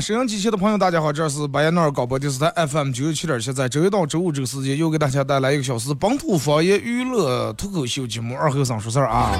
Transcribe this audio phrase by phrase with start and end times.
[0.00, 0.06] 好嘞啊！
[0.10, 9.38] 沈阳机器的朋友，大家好，这是白彦淖尔广播电视台 FM 九十七点七，在周一到周五这个时间，又给大家带来一个小时本土方言娱乐脱口秀节目《二后生说事儿》啊！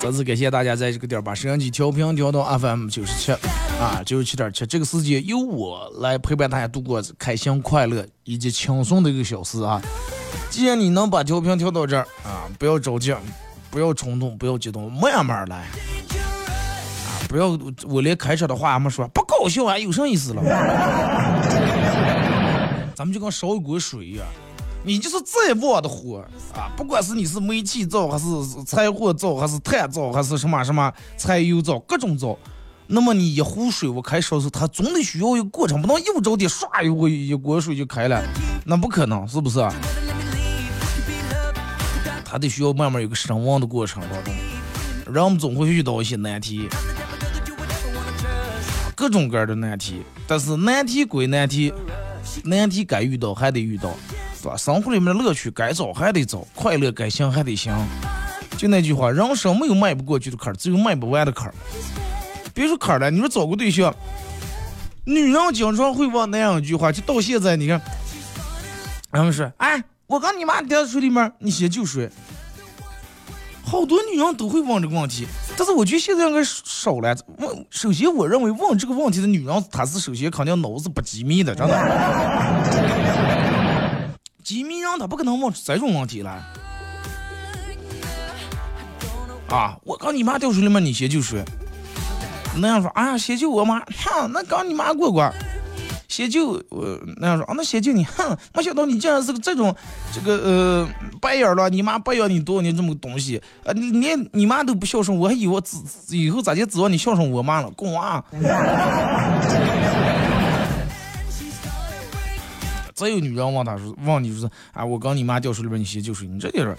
[0.00, 3.32] 再次感谢大家在这个点把沈阳机调频调到 FM 九十七
[3.78, 9.80] 啊，九十七点七，这个时间由我来陪伴大家度过开心、快乐以及轻松的一个小时啊！
[10.48, 13.14] 既然你能把调频调到这儿啊，不要着急，
[13.70, 15.66] 不要冲动，不要激动，慢慢来。
[17.30, 17.56] 不要，
[17.88, 20.42] 我连开车的话还没说，不搞笑啊，有啥意思了？
[22.92, 24.26] 咱们就跟烧一锅水一样，
[24.84, 28.26] 你就是再旺的火啊，不管是你是煤气灶，还是
[28.66, 32.36] 柴火灶，还是炭灶，还是什么什么柴油灶，各种灶，
[32.88, 38.20] 那么你一壶水我开烧的时候，它总得需要一个过程，不能一着地唰一锅一锅水就开了，
[38.64, 39.64] 那不可能，是不是？
[42.24, 44.34] 它得需要慢慢有个升温的过程当中，
[45.14, 46.68] 人们总会遇到一些难题。
[49.00, 51.72] 各种各样的难题，但是难题归难题，
[52.44, 53.90] 难题该遇到还得遇到，
[54.38, 54.54] 是吧？
[54.58, 57.74] 生活里面的乐趣该找还得找，快乐该行还得行。
[58.58, 61.54] 就那句话，人生没有迈不过去的坎儿，只有迈不完的坎儿。
[62.52, 63.90] 别说坎儿了，你说找个对象，
[65.06, 67.80] 女人经常会问那样一句话，就到现在你看，
[69.10, 72.10] 他们说，哎，我跟你妈掉水里面，你先救谁？
[73.64, 75.26] 好多女人都会问这个问题。
[75.56, 77.16] 但是我觉得现在应该少了。
[77.38, 81.74] 问，首先我认为问这个问题的女人，她是首先肯定脑子不机密的，真的。
[84.42, 86.42] 机密人她不可能问出这种问题来。
[89.48, 91.44] 啊，我刚你妈掉水里面，你先救谁？
[92.56, 95.32] 那样说，哎呀，先救我妈，哼，那刚你妈过关。
[96.20, 99.74] 先救我那样说啊，那先救你，哼，没想到你竟然是个这种
[100.12, 100.86] 这个呃
[101.18, 105.78] 白眼了，你妈白养你多少年这么个东西啊，你连你妈都不孝顺，我还以为指
[106.10, 108.22] 以后咋就指望你孝顺我妈了，滚啊！
[112.92, 116.26] 再有女人问他说，问你说啊，我刚你妈掉水里边，你先救谁？
[116.26, 116.76] 你这点儿，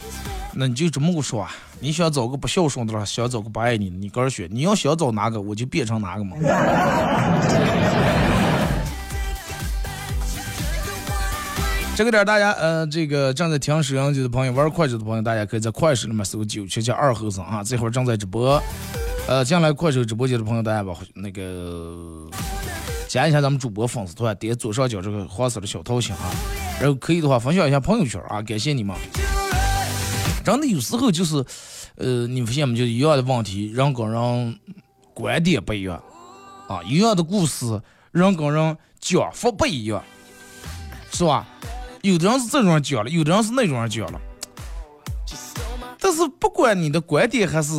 [0.54, 1.50] 那你就这么个说啊？
[1.80, 6.38] 你想找个不孝顺的了，想找个不爱你的，你个人选，你要想找哪个，我就变成哪个嘛。
[12.02, 18.60] 这个点大家，呃，这个正在听收音机的朋友，玩快手的朋友，大家可以在快手里面搜九七七二后生啊，这会儿正在直播。
[19.28, 22.28] 呃，进来快手直播间的朋友，大家把那个
[23.08, 26.26] 加一下咱们主播粉丝团，点左上角这个黄色的小桃心啊，
[26.80, 28.98] 然后可以的话分享一下朋友圈啊，感谢你们。
[30.44, 31.46] 真的有时候就是，
[31.98, 32.76] 呃，你发现没？
[32.80, 34.60] 就一样的问题，人跟人
[35.14, 36.02] 观点不一样
[36.68, 37.80] 啊，一样的故事，
[38.12, 40.04] 人跟人讲法不一样，
[41.12, 41.46] 是吧？
[42.02, 44.20] 有的人是这种人讲了，有的人是那种人讲了。
[46.00, 47.72] 但是不管你的观点还是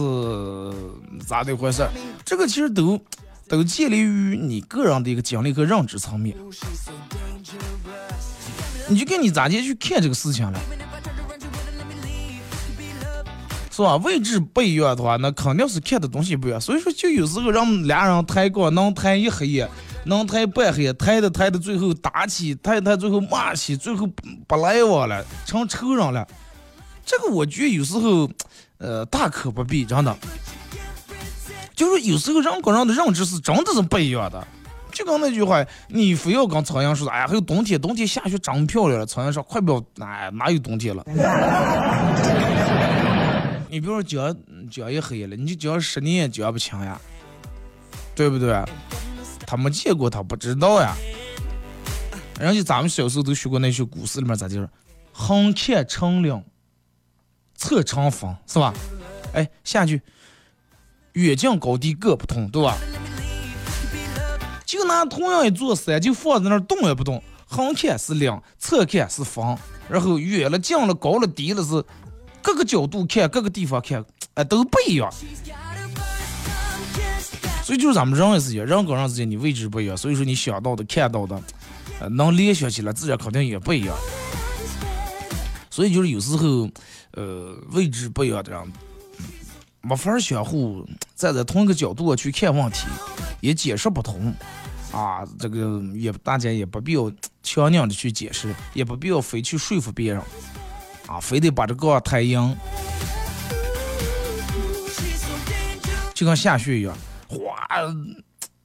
[1.27, 1.84] 咋的回事，
[2.25, 3.00] 这个其实都
[3.49, 6.37] 都建立于你个人的一个经历和认知层面。
[8.88, 10.60] 你就看你咋的去看这个事情了，
[13.71, 13.97] 是吧？
[13.97, 16.60] 位置不一样的话，那肯定是看的东西不一样。
[16.60, 19.69] 所以说，就有时候让俩人抬杠能抬一黑夜。
[20.04, 24.09] 能抬半黑，抬的抬的，最后打起，抬抬最后骂起，最后
[24.47, 26.27] 不来往了，成仇人了。
[27.04, 28.31] 这个我觉得有时候，
[28.78, 30.16] 呃，大可不必，真的。
[31.75, 34.47] 就是有时候人跟人的认知是真的是不一样的。
[34.93, 39.07] 就跟那句话，你非要跟苍蝇说，哎呀，还有冬天，冬天下雪真漂亮了。
[39.07, 41.03] 苍蝇说，快不要，哪哪有冬天了？
[43.71, 44.37] 你比如说讲
[44.71, 47.01] 讲一黑了，你就讲十年也讲不清呀，
[48.15, 48.63] 对不对？
[49.53, 50.97] 他没见过，他不知道呀。
[52.41, 54.66] 人家咱们小时候都学过那些古诗里面咋就是
[55.13, 56.43] “横看成岭
[57.54, 58.72] 侧成峰”，是吧？
[59.34, 60.01] 哎，下句
[61.13, 62.78] “远近高低各不同”，对吧？
[64.65, 71.84] 就拿同样一座山，就放在那儿动也不动，横看是岭，侧看是峰，然后远了、近了、高了、低了是
[72.41, 74.03] 各个角度看，各个地方看，
[74.33, 75.13] 哎，都不一样。
[77.62, 81.41] 所以就是咱们人也是一样，人跟人之间你位置不一样，所以说你想到的、看到的，
[82.00, 83.97] 呃，能联想起来，自然肯定也不一样。
[85.70, 86.68] 所以就是有时候，
[87.12, 88.72] 呃，位置不一样的人，
[89.80, 92.88] 没法相互站在同一个角度去看问题，
[93.41, 94.34] 也解释不通。
[94.92, 97.10] 啊，这个也大家也不必要
[97.42, 100.20] 强硬的去解释，也不必要非去说服别人，
[101.06, 102.54] 啊，非得把这个太阳，
[106.12, 106.94] 就跟下雪一样。
[107.33, 107.67] 哗，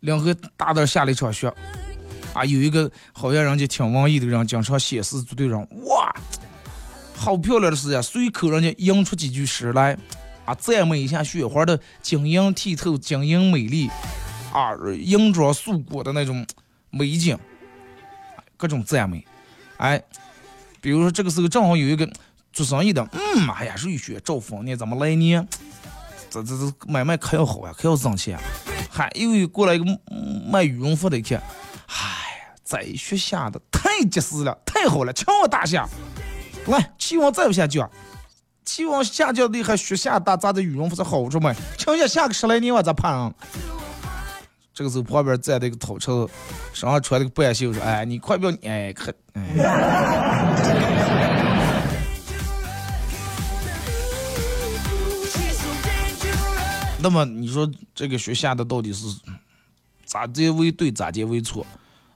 [0.01, 1.51] 两个大点下了一场雪，
[2.33, 6.13] 啊，有一个好像人家挺文艺的人，经常写诗组队人，哇，
[7.15, 9.97] 好漂亮的诗呀，随口人家吟出几句诗来，
[10.43, 13.89] 啊，赞美一下雪花的晶莹剔透、晶莹美丽，
[14.51, 16.45] 啊，银装素裹的那种
[16.89, 17.37] 美景，
[18.57, 19.25] 各种赞美，
[19.77, 20.03] 哎，
[20.81, 22.07] 比如说这个时候正好有一个
[22.51, 25.47] 做生意的，嗯，哎呀，瑞雪兆丰年，怎么来呢？
[26.29, 28.37] 这这这买卖可要好呀，可要挣钱。
[28.89, 29.85] 还又过来一个
[30.49, 31.37] 卖羽绒服的，一看，
[31.87, 35.87] 哎，在雪下的太及时了，太好了，瞧我大下。
[36.67, 37.89] 来，气温再不下降，
[38.65, 41.53] 气温下降厉害，雪下大，咋的羽绒服是好处嘛？
[41.77, 43.33] 请下下个十来年我咋盼？
[44.73, 46.27] 这个时候旁边站的一个讨车，
[46.73, 50.93] 身上穿了个半袖，说：“哎，你快不要，哎，可，哎。”
[56.99, 59.05] 那么你说这个雪下的到底是
[60.05, 61.65] 咋接为对，咋接为错？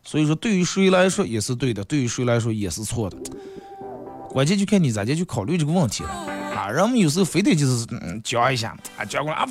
[0.04, 3.18] 所以说对于谁来说也是对的，对于谁来说也是错的。
[4.30, 6.10] 关键就看你咋接去考虑这个问题了
[6.56, 6.70] 啊！
[6.70, 7.86] 人们有时候非得就是
[8.24, 9.48] 讲一下啊，讲过来啊，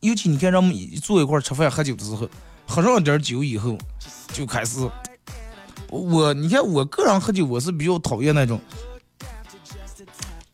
[0.00, 2.28] 尤其你看人们坐一块吃饭喝酒的时候，
[2.66, 3.76] 喝上点酒以后
[4.32, 4.88] 就开始，
[5.88, 8.60] 我你看我个人喝酒我是比较讨厌那种，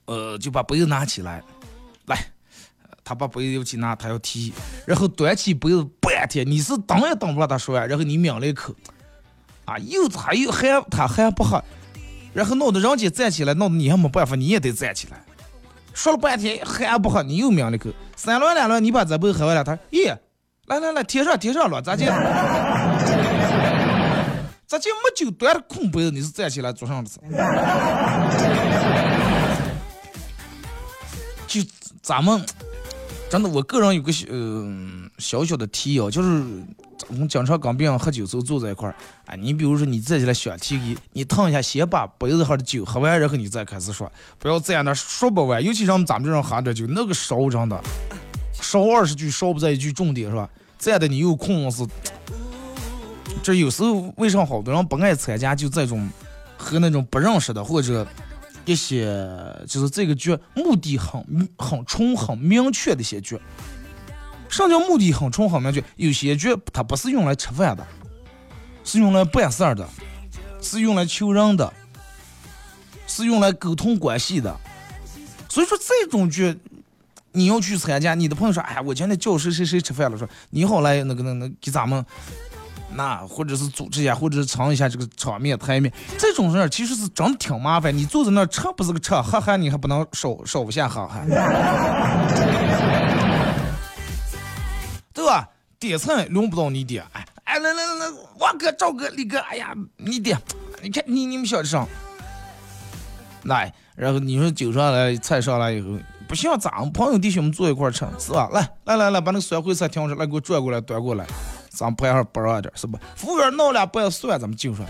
[0.06, 1.44] 呃，就把杯子拿起来，
[2.06, 2.32] 来。
[3.08, 4.52] 他把杯子要去拿，他要提，
[4.84, 8.74] 然后端起杯子半天，你是等也等不了他说完，然后你抿了一口，
[9.64, 11.64] 啊，又他又还他还不喝，
[12.34, 15.24] 然后弄得人家站起来，弄得你还没办法，你也得站起来，
[15.94, 20.14] 说了半天还不喝，你又抿了一口，三轮两轮你把这杯喝完了，他说咦，
[20.66, 22.04] 来来来，贴上贴上了，咋接？
[24.66, 27.10] 咋就没酒端着空杯子，你是站起来坐上的？
[31.48, 31.62] 就
[32.02, 32.44] 咱们。
[33.30, 34.26] 真的，我个人有个小
[35.18, 36.28] 小小的提议，就是
[37.08, 38.94] 我们经常跟别人喝酒时候坐在一块儿，
[39.26, 45.62] 哎，你比如说你站起来想提议，你烫一下，先把杯子上的酒喝完，然后你再开始说，不要在那说不完。
[45.62, 47.78] 尤其像咱们这种喝点酒，那个烧真的，
[48.54, 50.48] 烧二十句烧不在一句重点是吧？
[50.78, 51.86] 站的你又空是，
[53.42, 56.08] 这有时候为啥好多人不爱参加就这种
[56.56, 58.06] 和那种不认识的或者。
[58.68, 59.06] 一些
[59.66, 63.40] 就是这个局目的很很纯很明确的一些局，
[64.50, 65.82] 什么叫目的很纯很明确？
[65.96, 67.86] 有些局它不是用来吃饭的，
[68.84, 69.88] 是用来办事儿的，
[70.60, 71.72] 是用来求人的，
[73.06, 74.54] 是用来沟通关系的。
[75.48, 76.54] 所以说这种局
[77.32, 82.04] 你要去参加，你的朋友说：“哎呀，我今天叫谁谁谁吃饭了。”说你好来那个那那给咱们。
[82.94, 87.96] 那或者是组织一下，或者是尝一下这个场面台面，这种事儿其实是真挺麻烦。
[87.96, 91.26] 你坐在那儿吃不是个吃，喝还你还不能手手下喝还，
[95.12, 95.48] 对吧？
[95.78, 98.06] 点菜轮不到你点，哎哎来来来来，
[98.40, 100.36] 王哥、赵哥、李哥，哎呀你点，
[100.82, 101.76] 你看你你们小吃
[103.44, 108.48] 来，然后你说酒上来菜上来以后，不像咱们朋友弟兄们坐一块儿吃是吧？
[108.52, 111.24] 来来来来，把那个酸烩菜调出来，给我转过来端过来。
[111.70, 112.98] 咱盘上不让点是吧？
[113.16, 114.84] 服务员闹俩不要算，咱们就说，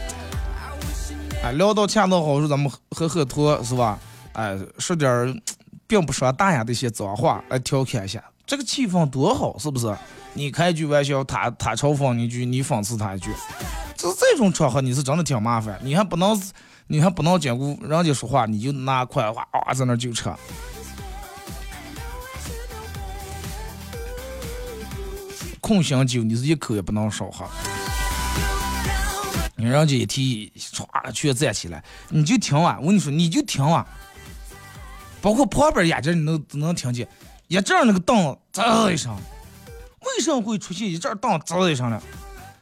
[1.43, 3.99] 哎，聊到恰到好处，咱们喝喝脱是吧？
[4.33, 5.43] 哎，说点
[5.87, 9.95] 并不说大雅的一些脏话来调侃一下，这个气氛多好，是不是？
[10.35, 13.31] 你开一句玩笑，他他嘲讽你一句，你讽刺他一句，
[13.97, 15.77] 就这种场合，你是真的挺麻烦。
[15.83, 16.41] 你还不能，
[16.87, 20.33] 你还不能兼顾人家说话，你就拿块话啊在那就扯。
[25.69, 27.45] 空醒酒，你是一口也不能少喝。
[29.55, 32.79] 你人家一提，唰，全站起来，你就听啊。
[32.81, 33.87] 我跟你说，你就听啊。
[35.21, 37.07] 包括旁边眼睛，你能能听见
[37.49, 39.15] 一阵那个灯滋一声。
[40.01, 42.01] 为什么会出现一阵灯滋一声呢？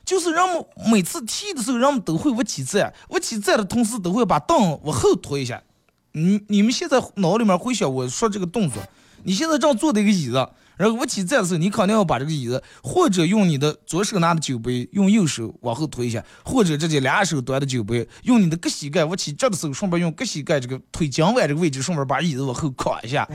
[0.05, 5.63] 就是人们每次踢的时候，人们都会往起站，往起站的同时都会把灯往后拖一下。
[6.11, 8.83] 你你们现在脑里面回想我说这个动作。
[9.23, 23.27] 你现在正坐的一个椅子，然后我起站的时候，你肯定要把这个椅子，或者用你的左手拿的酒杯，用右手往后推一下，或者直接两手端的酒杯，用你的各膝盖，我起站的时候，顺便用各膝盖这个腿脚腕这个位置，顺便把椅子往后靠一下。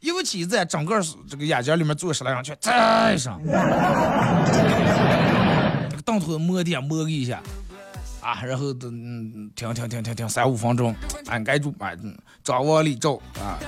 [0.00, 3.40] 一我起站，整个这个眼镜里面坐十来上去，再上，
[5.90, 7.42] 这个凳头摸点摸一下。
[8.20, 10.94] 啊，然后嗯停停停停停三五分钟，
[11.26, 11.90] 按盖住，啊，
[12.44, 13.58] 张王李赵啊，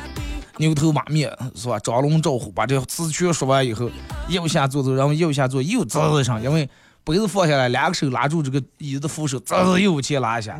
[0.58, 1.78] 牛头马面是吧？
[1.80, 3.90] 张龙赵虎，把这词全说完以后，
[4.28, 6.68] 右下坐坐，然后右下坐又滋上，因为
[7.02, 10.56] 杯子放下来，两个手拉住这个椅子扶手，滋又往前拉一下。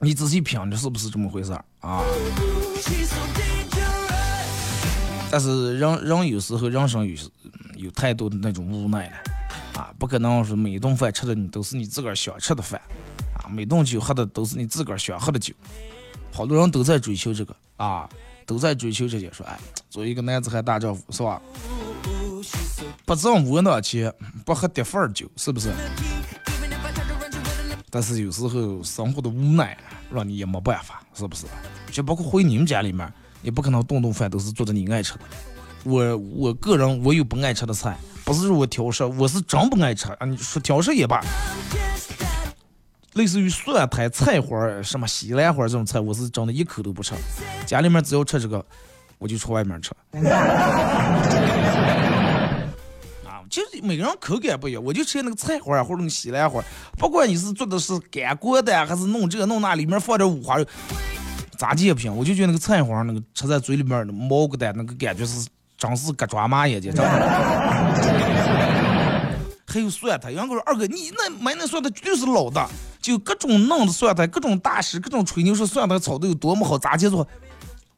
[0.00, 2.02] 你仔细品着是不是这么回事儿啊？
[5.30, 7.26] 但是人人有时候人生有时
[7.84, 9.16] 有太多的那种无奈了
[9.80, 12.80] 啊，不可能是每顿饭吃的你都是你自个儿想吃的饭
[13.36, 15.54] 啊，每顿酒喝的都是你自个儿想喝的酒。
[16.32, 18.08] 好多人都在追求这个啊，
[18.46, 19.58] 都在追求这些，说哎，
[19.90, 21.40] 作为一个男子汉大丈夫是吧？
[23.04, 24.12] 不挣窝囊钱，
[24.44, 25.70] 不喝跌份儿酒，是不是？
[27.90, 29.76] 但是有时候生活的无奈
[30.10, 31.46] 让你也没办法，是不是？
[31.92, 33.12] 就包括回你们家里面，
[33.42, 35.20] 也不可能顿顿饭都是做的你爱吃的。
[35.84, 40.26] 我我个人我有不爱吃的菜，不是说我挑食，我是真不爱吃啊。
[40.26, 41.22] 你说挑食也罢，
[43.12, 47.14] 类似于蒜苔、菜花、什么西兰花这种菜，我是真的一口都不吃。
[47.66, 48.64] 家里面只要吃这个，
[49.18, 49.92] 我就出外面吃。
[53.26, 56.60] 啊其实每个人口感不一样，我就吃那个菜花或者西兰花，
[56.98, 60.64] 不管你是做的是干锅的还是弄这弄那，里面放点五花肉，
[61.56, 62.12] 咋地也不行。
[62.16, 66.92] 我就觉得那个菜花那个吃在嘴里面的毛疙瘩，那个感觉是真是嘎抓麻眼睛。
[69.66, 72.64] 还有蒜苔，杨哥说二哥你那买那蒜苔绝对是老的，
[73.00, 77.26] 就各种弄的蒜苔，各种大师，各种吹牛说蒜苔炒的有多么好，咋去做？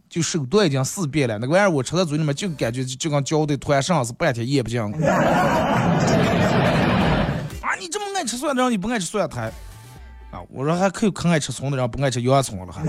[0.09, 4.81] 就手段已经试遍了，那个玩意儿我吃在嘴里面就感觉就跟嚼的团上是半天咽不进。
[4.81, 4.89] 啊，
[7.79, 9.53] 你这么爱吃蒜的人，你不爱吃蒜苔
[10.31, 10.41] 啊？
[10.49, 12.83] 我说还可以可爱吃葱的人，不爱吃洋葱了还，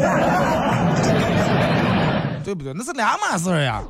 [2.48, 2.72] 对不对？
[2.72, 3.84] 那是两码事呀。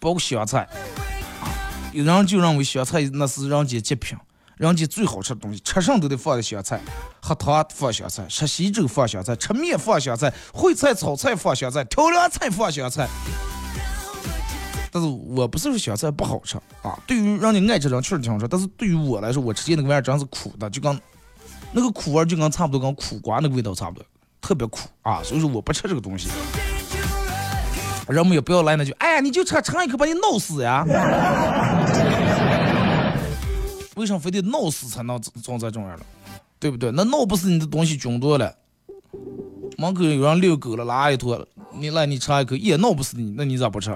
[0.00, 0.66] 包括香菜，
[1.92, 4.16] 有人就认为香菜那是人间极品。
[4.56, 6.80] 人家最好吃的东西，吃上都得放点香菜，
[7.20, 13.06] 喝汤放香菜，吃稀粥放香菜，吃面放香菜，烩菜炒菜放香菜，调凉菜放香菜。
[14.90, 20.98] 但是我不是说香菜不好吃啊，对于让你爱吃的人确实挺好吃，但是对于我来说，我吃见那个玩意儿真是苦的，就跟
[21.72, 24.06] 那个苦味就跟差不多跟苦瓜那个味道差不多，
[24.46, 26.28] 特别苦啊，所以说我不吃这个东西。
[28.06, 30.84] 人们也不要来那句，哎呀，你就吃尝一口把你闹死呀。
[33.96, 36.06] 为什么非得闹死才能装在这样的，
[36.60, 36.92] 对不对？
[36.92, 38.54] 那闹不死你的东西菌多了，
[39.78, 43.90] 门口有人遛狗了，拉一坨，你来你尝一口也闹不死你，那你咋不吃？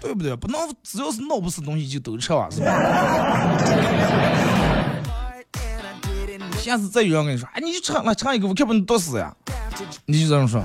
[0.00, 0.34] 对不对？
[0.36, 2.72] 不能只要是闹不死东西就都吃啊，是吧？
[6.64, 9.36] 下次再有人跟你说，哎，你就吃来唱一口，我看把你毒死呀，
[10.06, 10.64] 你就这样说，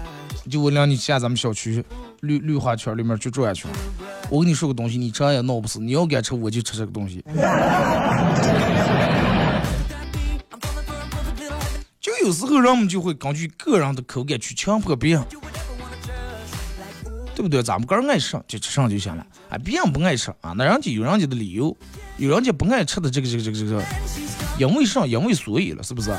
[0.50, 1.84] 就我让你下咱们小区
[2.22, 3.70] 绿绿化圈里面去转一圈。
[4.29, 5.77] 我跟你说个东西，你吃也闹不死。
[5.77, 7.22] 你要敢吃，我就吃这个东西。
[12.00, 15.25] 就有时候人们就会根据个人的口感去强迫别人，
[17.36, 17.62] 对不对？
[17.62, 19.27] 咱们个人爱吃就吃上就行了。
[19.50, 21.75] 哎，别人不爱吃啊，那人家有人家的理由，
[22.15, 23.84] 有人家不爱吃的这个这个这个这个，
[24.60, 26.16] 因为上因为所以了，是不是？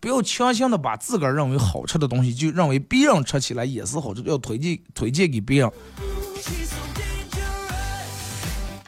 [0.00, 5.70] 不要强行的把自个儿认为好吃的东西，就认为别人吃起来也是好吃，要推荐推荐给别人。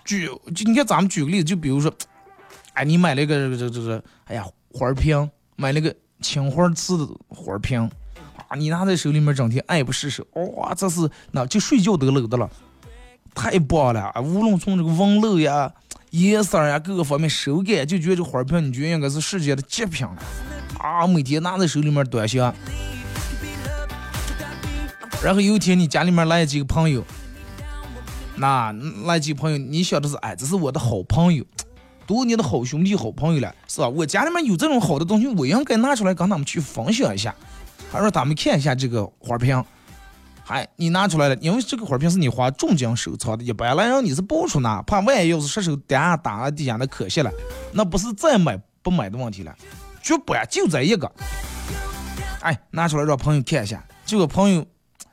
[0.05, 1.93] 举就你看咱们举个例子，就比如说，
[2.73, 7.89] 哎，你买了一个这这这，哎呀，花瓶，买了个青花瓷的花瓶，
[8.49, 12.51] 啊，你拿在手里面整天爱不释手，哇，这是那就睡觉都搂的了，
[13.35, 14.13] 太棒了！
[14.21, 15.73] 无论从这个纹路呀、
[16.23, 20.17] 颜色呀各个方面，手感就觉得这花瓶，你觉得应该是世界的极品了，
[20.79, 22.55] 啊，每天拿在手里面端详。
[25.23, 27.05] 然后有一天你家里面来几个朋友。
[28.37, 28.73] 那
[29.05, 31.45] 那几个朋友，你晓得是哎，这是我的好朋友，
[32.07, 33.89] 多年的好兄弟、好朋友了，是吧？
[33.89, 37.35] 我家里面有这种好的东西，我应该拿出来跟他们去分享一下，
[37.91, 39.65] 还让他们看一下这个花瓶。
[40.45, 47.31] 嗨你拿出来了，因为这个花瓶是你花重金收藏的，一般来让你是不出拿，怕万一要是失手打打地下那可惜了，
[47.73, 49.55] 那不是再买不买的问题了，
[50.03, 51.11] 绝不就这一个。
[52.43, 54.65] 哎，拿出来让朋友看一下，这个朋友。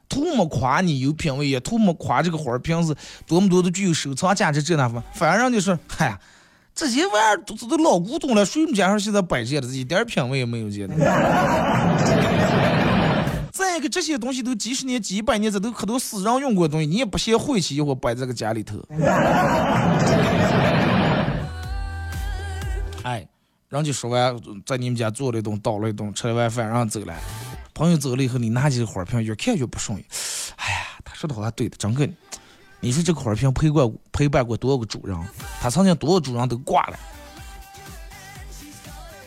[0.09, 2.93] 图么夸你有品位，也图么夸这个花瓶是
[3.25, 6.19] 多么多的具有收藏价值这那方，反而人家说，嗨呀，
[6.75, 10.95] 这些玩意儿都都老古董了，谁们家上现在摆着的，一点品味也没有见的。
[13.71, 18.77] 再一个，这些东西都几十年、几百年，这都可多私人用过的东西，你也不嫌晦气，一会摆在个家里头。
[23.03, 23.25] 哎，
[23.69, 27.15] 人家说完，在你们家做了一顿，倒了一顿，吃了完饭，然后走了。
[27.73, 30.05] 朋友走了以后，你拿起花瓶，越看越不顺眼。
[30.57, 32.05] 哎呀，他说的好像对的，张哥，
[32.81, 35.17] 你说这个花瓶陪过陪伴过多少个主人？
[35.61, 36.99] 他曾经多少主人都挂了，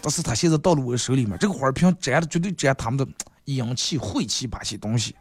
[0.02, 3.08] 但是他现在到了我手里面，这个花瓶沾的绝对沾他们的
[3.44, 5.14] 阴气、晦气、把气东西。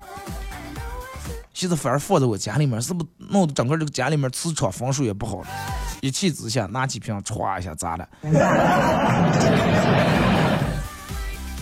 [1.53, 5.47] 现在反而放在我家里面，是不是弄得整个这个家里面磁场风水也不好了？
[6.01, 8.09] 一气之下，拿起瓶歘一下砸了。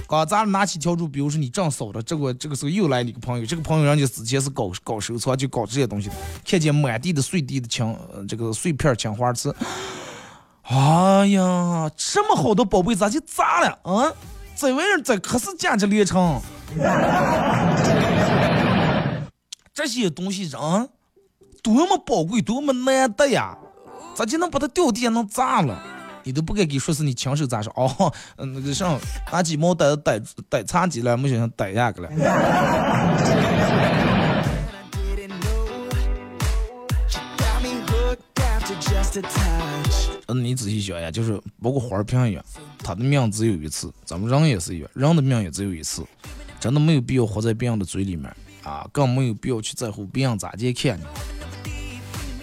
[0.08, 6.16] 刚砸了，拿起笤帚，比如说你正扫着，这个这个时候又来了一个朋友，这个朋友人家之前是搞搞收藏，就搞这些东西的，
[6.46, 9.56] 看见满地的碎地的青，这个碎片青花瓷，
[10.64, 14.12] 哎呀，这么好的宝贝咋就砸了啊？
[14.62, 16.40] 这玩意儿这可是价值连城。
[19.74, 20.60] 这些东西人，
[21.64, 23.58] 多么宝贵，多么难得呀！
[24.14, 25.82] 咋就能把它掉地下能砸了？
[26.24, 28.14] 你都不该给说是你亲手砸伤哦。
[28.38, 29.00] 那个上
[29.32, 32.10] 拿鸡毛逮逮逮茶几了，没想想逮下去了。
[40.28, 42.46] 嗯，你仔细想呀，就是包括花瓶一样，
[42.84, 46.06] 他的命只有一次，咱们人也是一样，人的命也只有一次，
[46.60, 48.34] 真的没有必要活在别人的嘴里面。
[48.64, 51.04] 啊，更没有必要去在乎别人咋地看你，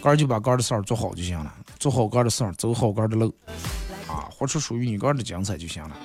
[0.02, 3.32] 哥就把哥的事儿做好就行了，做好哥的事儿，走好哥的路，
[4.08, 5.96] 啊，活出属于你哥的精彩就行了。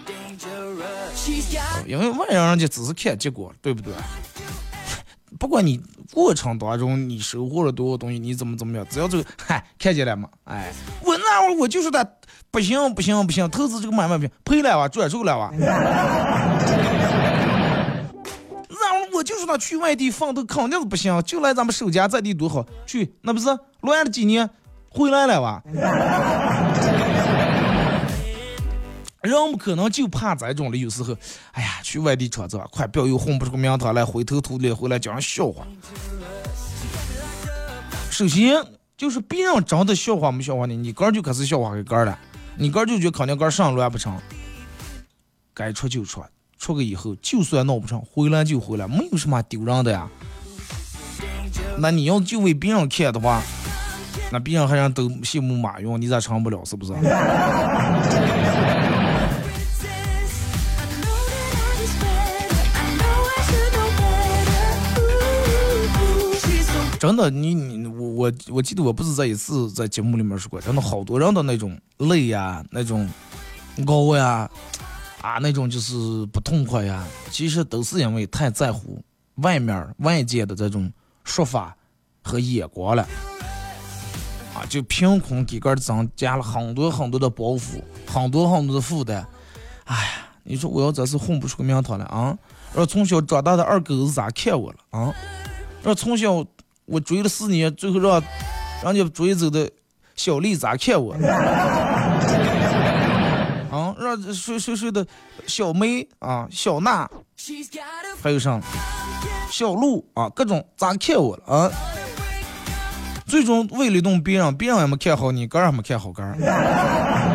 [1.87, 3.91] 因为外人人家只是看结果，对不对？
[5.39, 10.71] 不管你过程当中你收获了多少东西，你怎么怎么样，只要这个嗨看见了嘛，哎，
[11.03, 12.07] 我那会儿我就是在，
[12.53, 15.51] 不行不行不行，投资这个买卖不行，赔了哇，转手了哇。
[19.11, 22.63] 我就说他去外地奋斗肯定是不行，就来咱们守家在地多好。
[22.85, 23.47] 去那不是
[23.81, 24.47] 乱了几年，
[24.89, 25.63] 回来了哇？
[29.21, 31.15] 人不可能就怕这种的，有时候，
[31.53, 35.65] 哎呀，去外地创造，快不要又混不出个名堂来，灰头土脸回来讲笑话。
[38.11, 38.63] 首先
[38.95, 42.19] 就是别人真的笑话没笑话你，你哥就开始笑话给哥了，
[42.57, 44.17] 你哥就觉得肯定哥上乱不成，
[45.53, 46.23] 该出就出。
[46.57, 50.07] 出个以后，就算闹不成，回来就回来，没有什么丢人的呀。
[51.77, 53.41] 那你要就为别人看的话，
[54.31, 56.63] 那别人还让都羡慕马云，你咋成不了？
[56.63, 56.93] 是不是？
[67.03, 73.09] 真的，你你我我我记得我不是在一次在节目里面说过，真的好多人的那种累呀，那种
[73.85, 74.49] 高呀。
[75.21, 79.03] 啊，那种就是不痛快呀，其实都是因为太在乎
[79.35, 80.89] 外面外界的这种
[81.25, 81.75] 说法
[82.23, 83.05] 和眼光了，
[84.53, 89.27] 啊，就凭空给个增加了很多很多的包袱，很多很多的负担。
[89.83, 90.11] 哎呀，
[90.43, 92.37] 你说我要真是混不出个名堂来啊！
[92.73, 95.13] 说从小长大的二狗子咋看我了啊？
[95.83, 96.45] 说从小
[96.93, 98.23] 我追了四年，最后让
[98.83, 99.67] 让家追走的
[100.15, 101.15] 小丽咋看我？
[103.73, 105.03] 啊，让谁谁谁的
[105.47, 107.09] 小梅啊，小娜，
[108.21, 108.61] 还有啥？
[109.49, 111.71] 小鹿啊，各种咋看我了啊？
[113.25, 116.21] 最终为了动别人，别人也没看好你，哥也没看好哥。
[116.21, 117.32] 啊，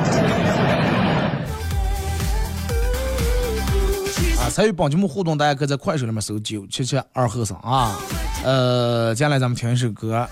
[4.59, 7.97] 参与帮节目互动，大家可以在快手里面搜九七七二和尚啊。
[8.43, 10.29] 呃，接下来咱们听一首歌，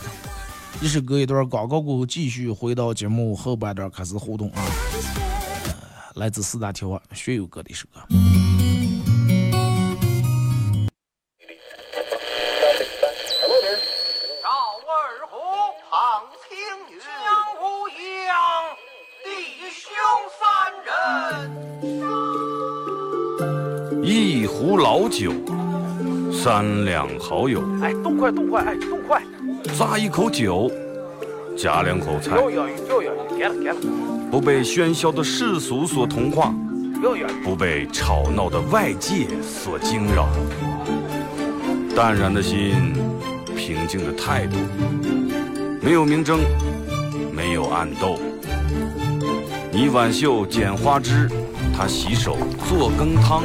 [0.81, 4.61] 一首歌一段广告过后，继续回到节目后半段开始互动啊。
[6.17, 8.01] 来自四大天王学友哥的一首歌。
[25.19, 25.33] 酒，
[26.31, 27.63] 三两好友。
[27.83, 29.23] 哎，动快动快，哎，动快！
[29.75, 30.71] 咂一口酒，
[31.57, 32.37] 夹两口菜。
[32.37, 33.77] 又要又要，给了给了。
[34.31, 36.55] 不被喧嚣的世俗所同化，
[37.43, 40.29] 不被吵闹的外界所惊扰，
[41.97, 42.93] 淡然的心，
[43.57, 44.57] 平静的态度，
[45.81, 46.41] 没有明争，
[47.35, 48.19] 没有暗斗。
[49.73, 51.27] 你挽袖剪花枝，
[51.75, 52.37] 他洗手
[52.69, 53.45] 做羹汤，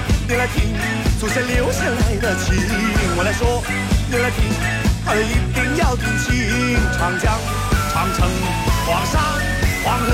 [0.31, 0.73] 你来听，
[1.19, 2.55] 祖先留下来的情。
[3.17, 3.61] 我来说，
[4.09, 4.47] 你来听，
[5.05, 6.79] 他一定要听清。
[6.97, 7.37] 长江、
[7.91, 8.29] 长城、
[8.87, 9.21] 黄山、
[9.83, 10.07] 黄河，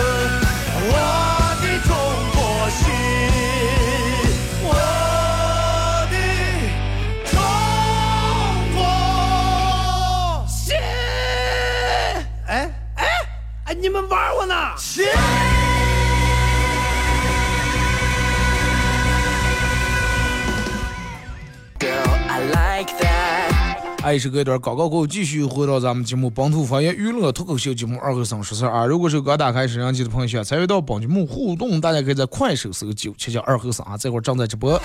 [24.17, 28.83] 爱是隔一段广告过后，继续回到咱们节目本土方言娱乐脱口秀节目二和尚说事儿啊！
[28.83, 34.81] 如果是刚打开摄像机的朋友，想参与到本节目互动，大家可以在快手搜九七七二和尚啊，这会儿正在直播。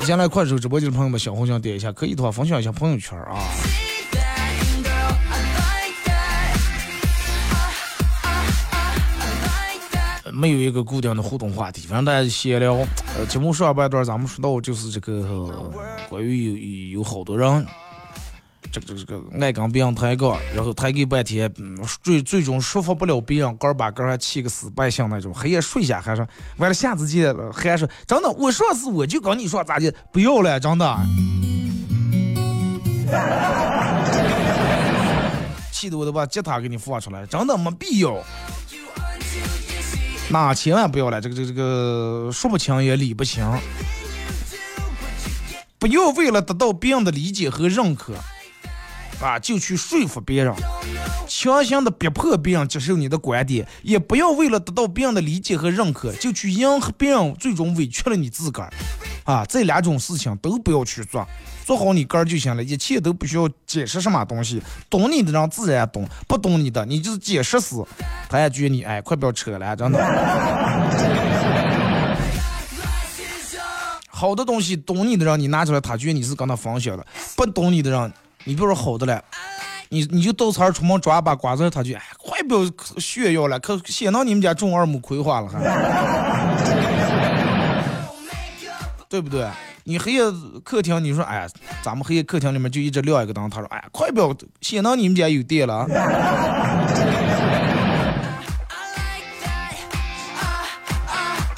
[0.00, 3.38] 先来快手直播间的朋友们，小红心点一下，可以的话分享一下朋友圈啊。
[10.36, 12.74] 没有一个固定的互动话题，反正大家闲聊。
[13.16, 15.72] 呃，节目上半段咱们说到就是这个
[16.10, 17.66] 关于有有好多人，
[18.70, 30.98] 这个这个这个爱跟别人抬杠，然后抬个半天，嗯，最最终说服不了别人，个把个儿还气个死败相那种，黑夜睡下还说完了下次见了，还说真的，我上次我就跟你说咋的，不要了，真的，
[35.72, 38.22] 气得我都把吉他给你放出来，真的没必要。
[40.28, 43.44] 那千万不要了，这个这个这个说不清也理不清，
[45.78, 48.12] 不要为了得到别人的理解和认可，
[49.20, 50.52] 啊，就去说服别人，
[51.28, 58.72] 强行的逼迫别人接受你的观点，也不要为了得到别人的理解和认可，就去迎合别人，最终委屈了你自个儿，
[59.26, 61.26] 啊，这两种事情都不要去做。
[61.64, 64.62] 做好你个儿就行了，一切都不需要解释什么东西。
[64.88, 67.84] 懂你的人自然懂，不懂你的，你就是解释死，
[68.28, 69.98] 他也觉得你哎，快不要扯了，真的。
[74.08, 77.04] 好的东西，懂你的人你拿出来，他觉得你是跟他分享的；
[77.36, 78.12] 不懂你的人，
[78.44, 79.22] 你比如说好的了，
[79.88, 85.58] 你你就到儿出门抓把瓜子，他就哎，快不要炫耀了，可显到你们家种二亩葵花了还，
[89.08, 89.48] 对不对？
[89.84, 90.20] 你黑夜
[90.64, 91.48] 客厅，你说哎呀，
[91.82, 93.48] 咱们黑夜客厅里面就一直亮一个灯。
[93.48, 95.86] 他说哎呀，快不要，显得你们家有电了。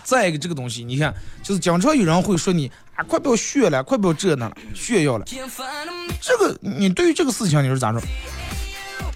[0.05, 5.25] 再一个这个东西，你看，就是经常有人会说你啊，快不要炫了，快不要这那了，炫耀了。
[6.21, 8.01] 这个你对于这个事情你是咋说？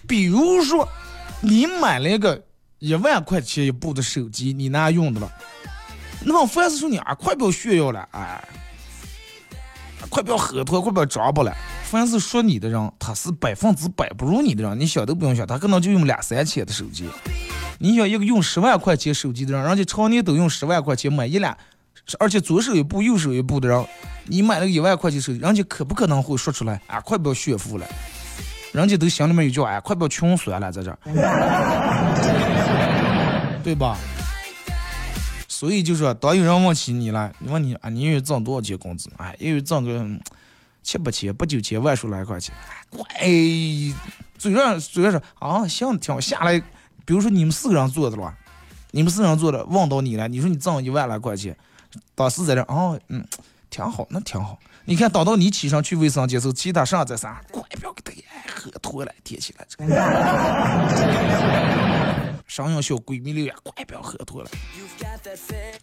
[0.06, 0.86] 比如说，
[1.40, 2.42] 你买了一个
[2.78, 5.32] 一万块钱一部的手机，你拿用的了，
[6.24, 8.42] 那么凡是说你啊，快不要炫耀了，哎。
[10.10, 11.54] 快不要喝脱，快不要装不了。
[11.84, 17.08] 凡是说你的人，他是百分之百不如你的人，你想都不用想，他可能就用两三千的手机。
[17.78, 21.56] 你想一个用十万块钱手机的人，人家常年都用十万块钱买一辆，
[22.18, 23.86] 而且左手一部右手一部的人，
[24.26, 27.00] 你买了个一万块钱手机，人家可不可能会说出来啊？
[27.00, 27.86] 快不要炫富了，
[28.72, 30.98] 人家都心里面有叫哎，快不要穷酸了，在这儿，
[33.62, 33.96] 对吧？
[35.62, 39.08] 所以就说，当有人问起你了，你问你啊，你月挣多少钱工资？
[39.16, 40.04] 哎，一月挣个
[40.82, 42.52] 七八千、八九千、万数来块钱。
[43.20, 43.28] 哎，
[44.36, 46.20] 嘴上嘴上说啊，行，挺好。
[46.20, 46.58] 下来，
[47.04, 48.34] 比如说你们四个人坐的了，
[48.90, 51.56] 你们四个人坐的，问到你了，你说你挣一万来块钱，
[52.16, 53.24] 当时在这啊，嗯，
[53.70, 54.58] 挺好，那挺好。
[54.86, 59.64] 你看，等到你起上去卫生间时候，其他上再啥，快不要给他喝脱了，贴起来
[62.46, 62.72] 这个。
[62.72, 64.50] 上小闺蜜留言，快不要喝多了。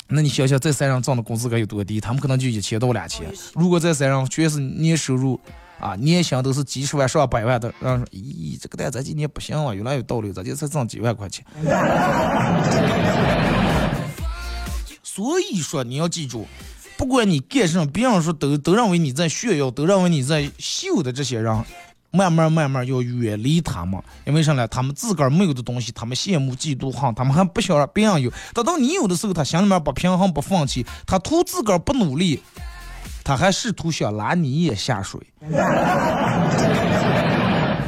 [0.07, 1.99] 那你想想，在山上挣的工资该有多低？
[1.99, 3.25] 他们可能就一千到两千。
[3.53, 5.39] 如果在山上全是年收入
[5.79, 11.45] 啊，年薪都是几十万上百万的，让说，咦，这个蛋咱今年不行啊，越来越道理，咱就才挣几万块钱。
[15.03, 16.47] 所以说，你要记住，
[16.97, 21.63] 不管你干什么，别人说都都认为你在炫耀，都认为你在秀的这些人。
[22.11, 24.67] 慢慢慢慢要远离他们，因为啥呢？
[24.67, 28.31] 他们自个儿没有的东西，他们羡慕嫉妒恨，他们还不想让别人有。
[28.53, 32.41] 等到你有的时候，他心里面不平衡不放弃，他图自个儿不努力，
[33.23, 35.19] 他还试图想拉你也下水。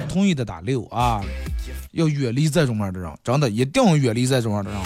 [0.08, 1.22] 同意的打六啊！
[1.92, 4.80] 要远离这种样的人，真的一定要远离这种样的人。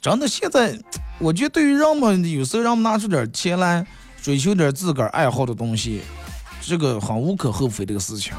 [0.00, 0.76] 真的，现在
[1.22, 3.86] 我觉得对于人们有时候人们拿出点钱来
[4.20, 6.02] 追求点自个儿爱好的东西，
[6.60, 8.34] 这个很无可厚非这个事情，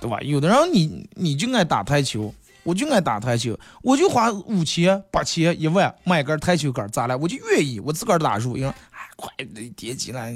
[0.00, 0.18] 对吧？
[0.20, 7.16] 有的人你你就爱打台球，我就爱打台球，我就花五千、八千、一万买根台球杆，咋了？
[7.16, 9.30] 我就愿意，我自个儿打入，因为哎，快
[9.76, 10.34] 点起来。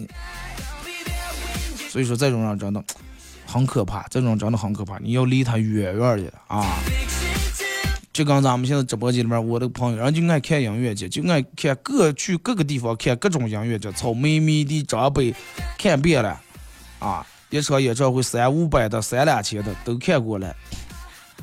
[1.90, 2.80] 所以说这种人真的
[3.44, 6.64] 很可怕，这种真的很可怕，你要离他远远的啊。
[8.18, 15.32] 就跟咱们现在直播间里面，我的朋友，人就爱看音乐节，就爱看各去各个地方看各种音乐节，草莓、迷的长辈，
[15.78, 16.40] 看遍了，
[16.98, 20.52] 啊，一场演唱会三五百的、三两千的都看过了。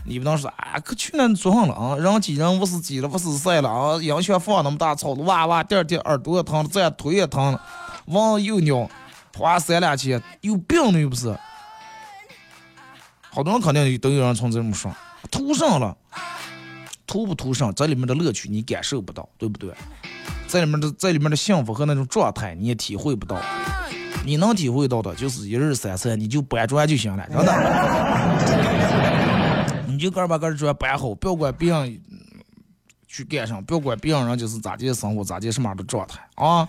[0.03, 7.61] 你不能说啊，可去那做上了啊，人挤人不是挤了，不是塞了啊，音响放那么大，吵的哇哇，第二天耳朵也疼了，这样腿也疼了，
[8.07, 8.89] 往又尿，
[9.37, 11.33] 花三两千，有病呢又不是？
[13.29, 14.93] 好多人肯定都有人从这么说，
[15.31, 15.95] 图上了。
[17.07, 19.73] 图不图上，这里面的乐趣你感受不到，对不对？
[20.47, 23.41] 在里面的在里面的幸福和那种状态你也体会不到。
[24.23, 27.51] 你能体会到的就是一日三餐，你就搬砖就行了，真的。
[29.87, 32.01] 你就个把个砖搬好，不要管别人
[33.07, 36.67] 去干啥，不要管别人就是咋地生活，咋地什么样的状态啊。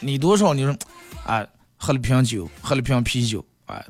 [0.00, 0.54] 你多少？
[0.54, 0.76] 你说，
[1.26, 1.46] 啊，
[1.76, 3.82] 喝了瓶酒，喝了瓶啤酒，啊。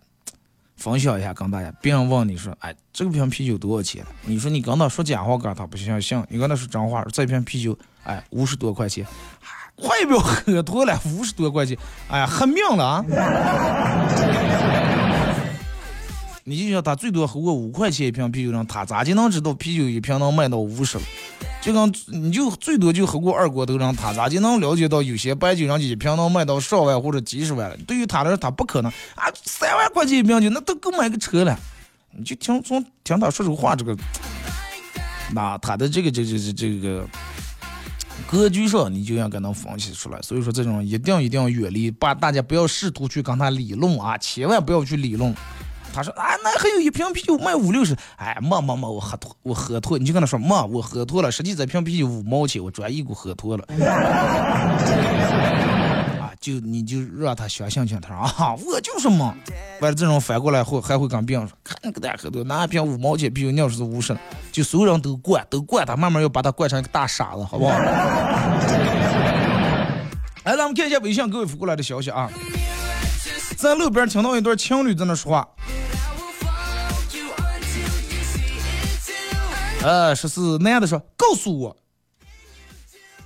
[0.80, 1.70] 分享一下，跟大家。
[1.82, 6.24] 别人问你说：“哎，这个瓶啤酒多少钱？”你说你跟他说假话，跟他不相信。
[6.30, 9.06] 你跟他说真话，这瓶啤酒，哎，五十多块钱，
[9.76, 11.76] 快不要喝多了，五十多块钱，
[12.08, 13.04] 哎呀，喝命了啊！
[16.50, 21.04] 你就想他最多喝过五块钱一瓶啤酒，他咋就能知道啤酒一瓶能卖到五十了？
[21.62, 27.76] 就跟你就最多就喝过二锅头，让他咋就能了解到有些白酒人家一瓶能卖到上万或者几十万了？
[27.86, 31.56] 对于他来说，他不可能啊，三万块钱一瓶酒那都够买个车了。
[32.10, 33.96] 你就听从听他说这个话，这个，
[35.32, 37.06] 那他的这个这这这这个
[38.26, 40.20] 格局上，你就要跟他分析出来。
[40.20, 45.32] 所以说，这种一定一定要远离，把大家不要试图去跟他理论啊，千万不要去理论。
[45.92, 53.64] 他说啊，那还有一瓶啤酒卖五六十，哎，没没没，我喝脱，我喝脱，你就跟他说没，我喝脱了，实际这瓶啤酒五毛钱，我专一股喝脱了。
[56.20, 59.34] 啊，就你就让他相信信他说啊，我就是猛。
[59.80, 64.16] 完了这种反过来会还会跟别人说，看那个大喝多，拿一瓶五毛钱啤酒，尿是五十，
[64.52, 67.76] 就所有人都灌，都灌他，慢慢要把他灌成一个大傻子，好不好？
[70.44, 72.30] 来，咱们看一下微信各位发过来的消息啊。
[73.56, 75.46] 在路边听到一对情侣在那说话，
[79.82, 81.74] 呃，说是男的说：“告诉我，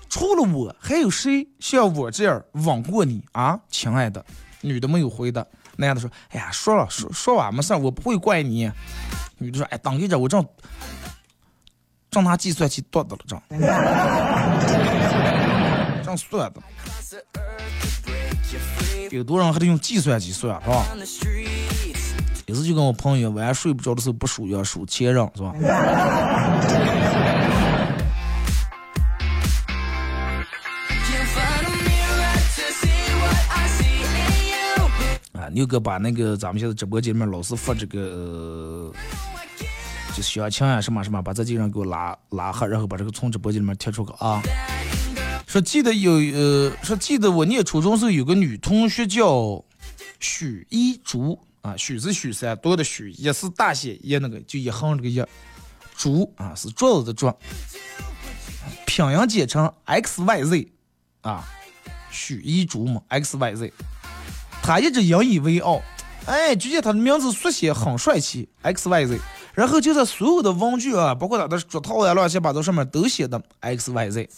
[0.08, 4.24] 除了我，还有谁像我这样吻过你啊，亲爱的？”
[4.62, 5.44] 女的没有回答。
[5.76, 8.70] 男的说：“哎呀，说了说说完没事，我不会怪你。”
[9.38, 10.46] 女的说：“哎，等一着，我正
[12.08, 13.40] 正拿计算器断的了，正
[16.04, 16.62] 正算的。”
[19.10, 20.86] 有多人还得用计算机算，是吧？
[22.46, 25.54] 有次就跟我朋友晚上睡不着的时候不数要数前任，是吧？
[35.33, 38.92] 啊，牛哥把那个咱们现在直播间里面老是发这个，
[40.14, 44.42] 就相亲啊什么什么，把这几人给我拉拉黑，然后把这个从直播间里面踢出去啊。
[45.46, 49.64] 说记得有呃，说记得我念初中时候有个女同学叫
[50.20, 55.24] 许一竹啊，许是许三多的许，也是大写一那个就一横这个一，
[55.96, 57.35] 竹啊是桌子的桌，
[58.85, 60.68] 拼音简称 X Y Z
[61.22, 61.42] 啊，
[62.11, 63.72] 许一竹嘛 X Y Z，
[64.62, 65.81] 他一直引以为傲，
[66.27, 69.18] 哎，就见他的名字缩写很帅气 X Y Z，
[69.55, 74.29] 然后就在所有的文具啊，包括他的桌套呀乱七八糟上面都写的 X Y Z。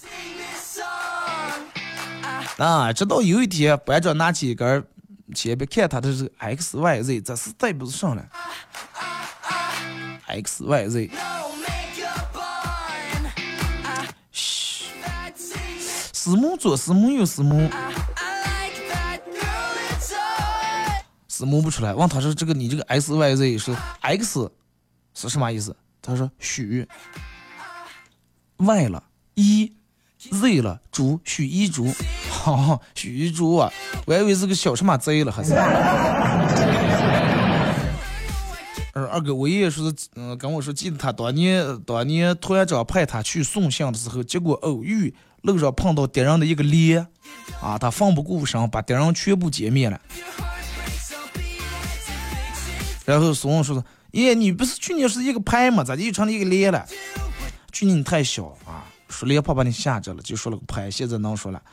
[2.58, 2.90] 啊！
[2.90, 4.82] 直到有一天，班长拿起一根
[5.34, 8.28] 铅笔看他的是 X Y Z，这是带不上了。
[10.26, 11.10] X Y Z，
[14.32, 14.86] 嘘，
[16.12, 17.70] 师母左师母右师母，
[21.28, 21.94] 师母不出来。
[21.94, 24.50] 问他说：“这个你这个 X Y Z 是 X
[25.14, 26.88] 是什么意思？”他说：“许
[28.56, 29.02] Y 了，
[29.34, 29.72] 一
[30.18, 31.92] Z 了，猪许一猪。”
[32.50, 33.72] 哦，许一竹啊，
[34.06, 35.52] 我还以为是个小什么贼了，还是。
[38.92, 47.06] 二 二哥，我爷爷说是，嗯，跟我说，记得他当年当年团长派他去送信的时候，结果偶遇路上碰到敌人的一个连，
[47.60, 50.00] 啊，他奋不顾身把敌人全部歼灭了。
[53.04, 55.84] 然后孙文说的：“爷爷，你不是去年是一个排吗？
[55.84, 56.84] 咋就成了一个连了？”
[57.70, 61.62] 去年你太小啊，说连怕把你吓着了，就说了个拍，现在能说了。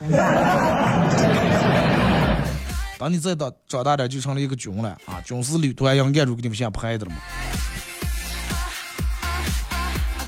[2.96, 5.20] 等你再到长大点，就成了一个军了啊！
[5.22, 7.16] 军事旅团要按住给你们先拍的了嘛。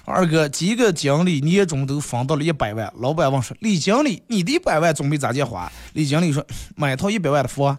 [0.05, 7.79] 二哥，几个经理年终都分到了一百万，老板问说：“李经理，你的一百万准备咋介花？”李经理说：“买套一百万的房。”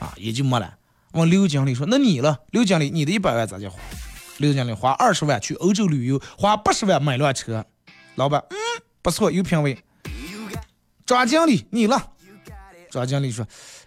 [0.00, 0.74] 啊，也就没了。
[1.12, 2.40] 问刘经理说：“那你了？
[2.50, 3.78] 刘经理，你的一百万咋介花？”
[4.38, 7.64] 刘经理花二十万去欧洲旅游，花八十万买辆车。
[8.16, 8.56] 老板，嗯，
[9.02, 9.76] 不错，有品位。
[11.06, 12.10] 张经理，你了？
[12.90, 13.46] 张经理说。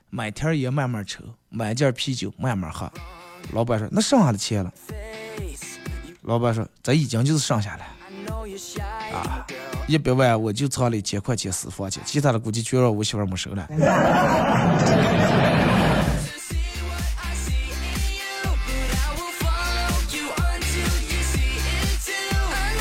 [0.09, 2.89] 买天烟慢慢抽，买件啤酒慢慢喝。
[3.51, 4.71] 老板说：“那剩下的钱了？”
[6.23, 7.83] 老板说：“这已经就是剩下了。
[9.13, 9.45] 啊，
[9.85, 13.67] 一百万我就藏了一千块钱私房钱，其他的估计全让我媳妇没收了。”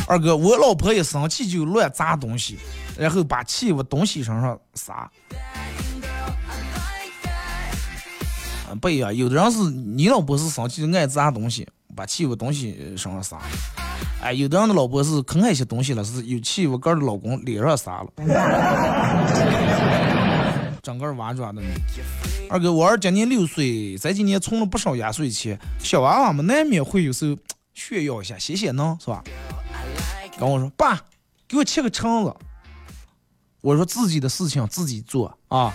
[0.09, 2.57] 二哥，我老婆一生气就乱砸东西，
[2.97, 5.11] 然后把气往东西身上撒。
[8.81, 13.39] 不一样，有的人是你老婆是生气爱砸东西，把气往东西身上撒。
[14.23, 18.11] 哎，有的人的老婆是可爱些东西了，是有气往个的老公脸上撒了，
[20.83, 21.61] 整个娃抓的。
[22.49, 27.37] 二哥，我儿今年六岁，在今年存了不少压岁钱，小娃娃们难免会有时候
[27.75, 29.25] 炫耀一下，谢谢呢，是吧？
[30.39, 31.01] 跟我说，爸，
[31.49, 32.35] 给我切个橙子。
[33.63, 35.75] 我说自己的事情自己做啊。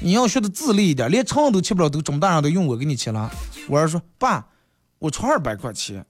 [0.00, 3.30] 你要学的自立一点，连肠都切不了，都这么大人都用我给你切了。
[3.68, 4.46] 我儿说：“爸，
[4.98, 6.04] 我出二百块钱。”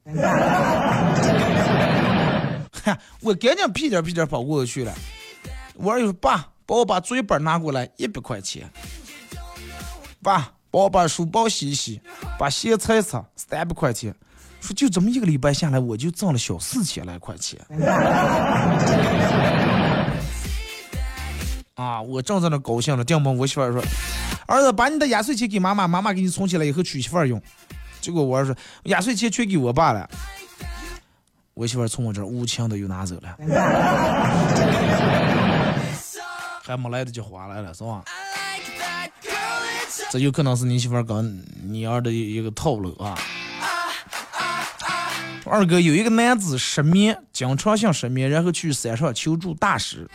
[3.20, 4.94] 我赶紧屁颠屁颠跑过去了。
[5.74, 8.70] 我儿说：“爸，帮我把作业本拿过来，一百块钱。”
[10.22, 12.00] 爸，帮我把书包洗一洗，
[12.38, 14.14] 把鞋擦一擦，三百块钱。
[14.62, 17.61] 说就这么一个礼拜下来，我就挣了小四千来块钱。
[21.75, 22.01] 啊！
[22.01, 23.83] 我正在那高兴呢，电门我媳妇说
[24.46, 27.42] ：“儿子，把你的压岁钱给妈妈，妈妈给你存起来以后娶媳妇用。”
[28.01, 30.09] 结果我儿说：“压岁钱全给我爸了。”
[31.55, 33.37] 我媳妇从我这无情的又拿走了，
[36.62, 38.05] 还没来得及花来了，是吧？
[40.11, 43.18] 这有可能是你媳妇跟你儿的一个套路啊！
[45.44, 50.09] 二哥有一个男子失眠，经常性失眠，然后去山上求助大师。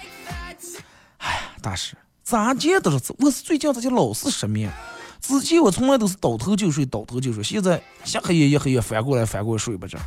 [1.17, 4.71] 哎呀大师，咋见都是我是最近这就老是失眠。
[5.19, 9.97] 之前我从来都是倒头就睡，倒头就睡，现在一黑夜一黑夜翻过来翻过来睡不着。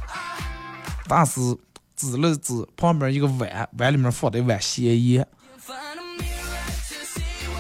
[1.06, 1.40] 大师
[1.96, 5.26] 指了指旁边一个碗，碗里面放的一碗咸盐。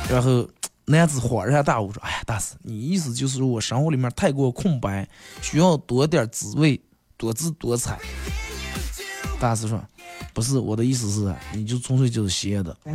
[0.08, 0.48] 然后
[0.86, 5.06] 男子恍然大悟说：“哎呀，大师，你意思就是我生活里面太过空白，
[5.42, 6.80] 需要多点滋味，
[7.20, 7.96] 多姿多彩。”
[9.38, 9.80] 大师说。
[10.32, 12.76] 不是我的意思是，你就纯粹就是邪的。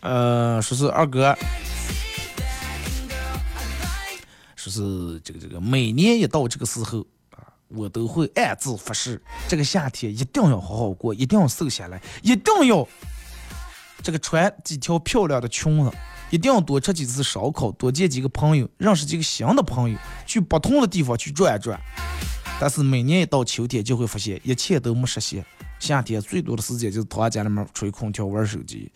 [0.00, 1.38] 呃，说是二哥，
[4.56, 7.11] 说是这个这个，每年一到这个时候啊，
[7.74, 12.86] 我都会暗自发誓，这个夏天一定要好好过，一定要瘦下来，一定要。
[14.02, 15.90] 这个穿几条漂亮的裙子，
[16.30, 21.80] 一定要多吃几次烧烤，多见几个朋友，认识几个新的朋友，去不同的地方去转转。
[22.60, 25.44] 但是每年一到秋天，就会发现一切都没实现。
[25.78, 28.90] 夏天最多的时间就是躺在家里面吹空调、玩手机。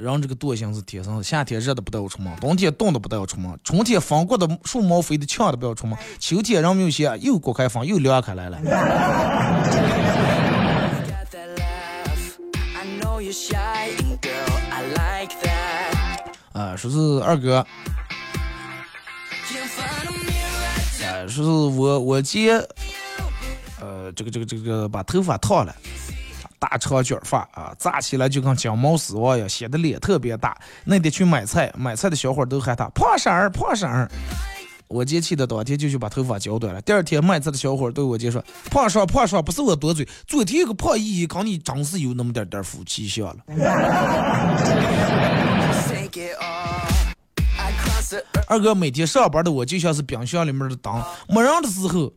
[0.00, 8.58] 人这个惰性是天生的，夏天热的不带我出门，冬天冻的不带我出门，春天风刮的树毛飞的呛的不要出门，秋天人没有些，又刮开风又凉开来了。
[16.52, 17.66] 啊，说是二哥，啊，
[21.28, 22.54] 说是我我姐，
[23.80, 25.74] 呃，这个这个这个把头发烫了，
[26.58, 30.58] 大长卷发啊，扎起来就跟金毛狮王一样，显得脸特别大。
[30.84, 34.10] 那天去买菜，买菜的小伙都喊他胖婶儿，胖婶儿。
[34.88, 36.80] 我姐气的当天就去把头发剪短了。
[36.80, 43.36] 第二天卖菜的小伙对我姐说：“胖叔，胖叔，不是我多嘴，昨天有个胖姨姨跟你真是有那么点点夫妻相了。
[48.46, 50.90] ”二哥每天上班的我就像是冰箱里面的灯，
[51.28, 52.10] 没人的时候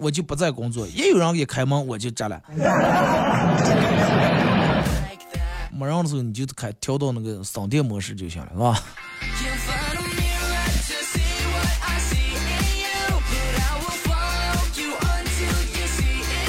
[0.00, 2.42] 我就不再工作，一有人给开门我就炸了。
[5.72, 8.82] 没人的时候你就开调到那个省电模式就行了，是吧？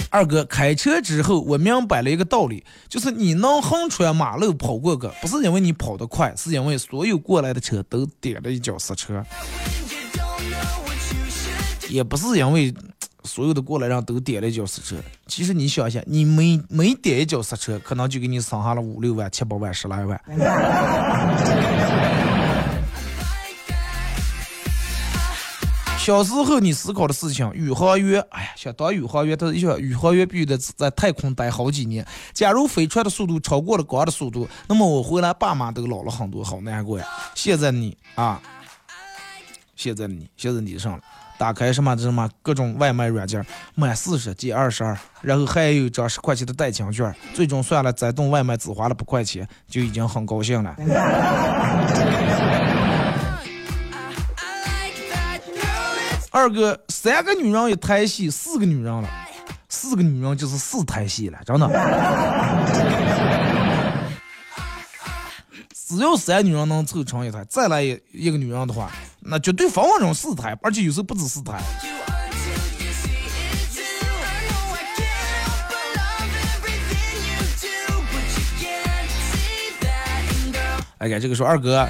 [0.09, 9.23] 二哥，开车之后我明白了一个道理，就是你能横穿马路跑过个，不是因为你跑得快，是因为所有过来的车都点了一脚刹车，
[11.87, 12.73] 也不是因为
[13.23, 14.95] 所有的过来人都点了一脚刹车。
[15.27, 20.21] 其实你想一下，你每每点一脚刹车，可能就给你省下了五六万、七八万、十来万。
[26.03, 32.03] 小时候你思考的事情，宇航员，哎呀，想当宇航员，他想宇航员必须得在太空待好几年。
[32.33, 37.05] 假如飞船的速度超过了光的速度，那么我回来爸妈都老了很多，好难过呀。
[37.35, 38.41] 现在你啊，
[39.75, 41.03] 现在你，现在你上了，
[41.41, 50.75] 打开什么什么各种外卖软件，满四十减二十二，然后还有一张十块钱的代金券，最终算了，再顿外卖只花了八块钱，就已经很高兴了。
[56.29, 59.09] 二哥，三个女人一台戏，四个女人了，
[59.67, 61.67] 四个女人就是四台戏了，真的。
[65.73, 68.91] 只要三女人能凑成一台，再来一一个女人的话，
[69.21, 71.61] 那绝对分分钟四台，而且有时候不止四台。
[80.97, 81.87] 哎呀，这个说二哥。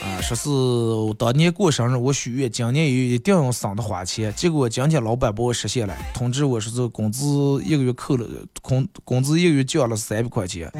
[0.00, 4.32] 啊，说是我当年过生日，我许愿今年也一定要省的花钱。
[4.36, 7.26] 结果今天老板把我实现了，通知我说是工资
[7.64, 8.24] 一个月扣了，
[8.62, 10.70] 工工资一个月降了三百块钱。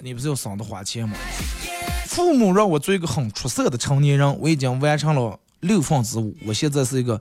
[0.00, 1.14] 你不是要省的花钱吗？
[2.08, 7.20] 父母让我做一个很出色的成年人，我已经完成了六分之五，我现在是一个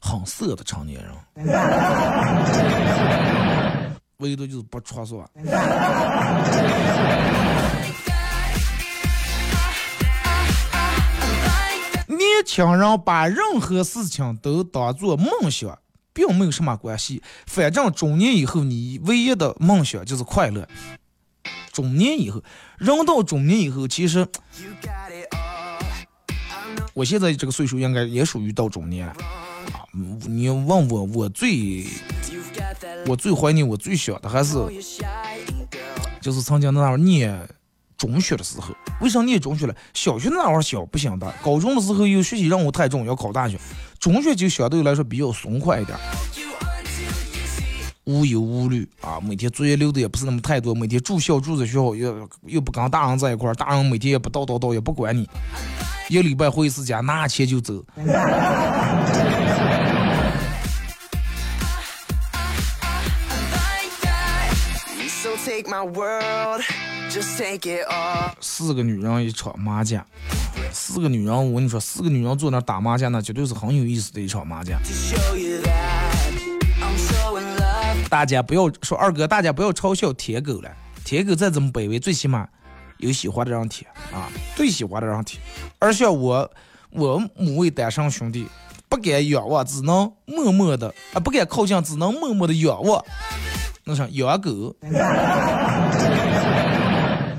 [0.00, 1.12] 很色的成年人，
[4.16, 5.28] 唯独就是不出是吧？
[12.06, 15.78] 年轻人把任何事情都当做梦想，
[16.14, 17.22] 并没有什么关系。
[17.46, 20.66] 反正中年以后，你唯一的梦想就是快乐。
[21.76, 22.42] 中年以后，
[22.78, 24.26] 人到中年以后，其实
[26.94, 29.06] 我现在这个岁数应该也属于到中年。
[29.06, 29.14] 啊，
[30.26, 31.84] 你问我，我最
[33.06, 34.54] 我最怀念我最小的还是
[36.22, 37.46] 就是曾经那会儿念。
[37.98, 39.74] 中学的时候，为啥念中学了？
[39.94, 43.58] 小学那会儿小不行的，高中的时候又学习任务太重，要考大学。
[43.98, 45.98] 中学就相对来说比较松快一点，
[48.06, 55.28] 无忧无虑啊，每天作业留的也不是那么太多，每天住校住在学校又又不跟大人在一块儿，大人每天也不叨叨叨，也不管你，
[56.08, 57.84] 一个礼拜回一次家，拿钱就走。
[68.40, 70.06] 四个女人一场麻将，
[70.70, 74.78] 四个女人，我跟你说，四个女人坐那打麻将，那绝对是很有意思的一场麻将。
[78.08, 80.70] 大家不要说二哥，大家不要嘲笑舔狗了，
[81.04, 82.46] 舔狗再怎么卑微，最起码
[82.98, 85.42] 有喜欢的人舔啊，最喜欢的人舔。
[85.78, 86.50] 而像我，
[86.90, 88.46] 我母位单身兄弟，
[88.88, 93.04] 不敢仰望，只能默默的啊，不敢靠近，只能默默的仰望。
[93.84, 94.74] 那啥养狗。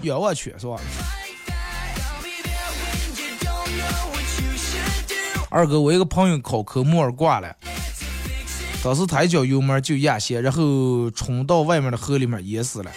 [0.04, 0.78] 仰望犬是吧？
[5.50, 7.56] 二哥，我一个朋友考科目二挂了，
[8.88, 12.92] 当时他一脚油门就压线，然后冲到外面的河里面淹死了。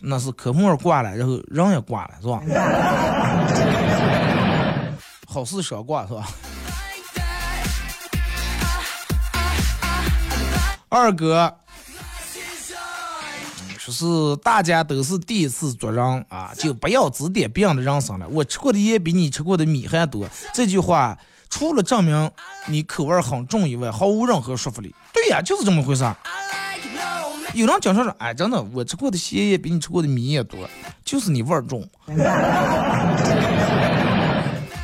[0.00, 2.40] 那是科目二挂了，然后人也挂了是吧？
[5.28, 6.26] 好事少挂是吧？
[10.88, 11.54] 二哥。
[13.76, 18.26] 说是大家都是第一次做人啊，就不要指点别人的人生了。
[18.28, 20.26] 我吃过的盐比你吃过的米还多。
[20.54, 21.18] 这句话
[21.50, 22.30] 除了证明
[22.68, 24.94] 你口味很重以外，毫无任何说服力。
[25.12, 26.10] 对呀，就是这么回事。
[27.52, 30.70] 有人讲说说，哎，真的，我吃过的咸盐比你吃过的米也多，
[31.04, 31.82] 就是你味儿重。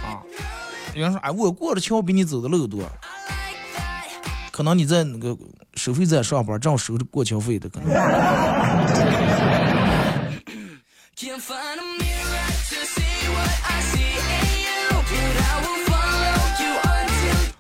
[0.03, 0.21] 啊，
[0.93, 2.83] 有人说，哎，我过的桥比你走的路多。
[4.51, 5.37] 可能你在那个
[5.75, 7.89] 收费站上班，正好收着过桥费的可能。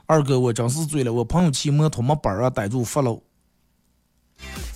[0.06, 1.12] 二哥，我真是醉了。
[1.12, 3.20] 我朋友骑摩托没本儿啊逮住罚了，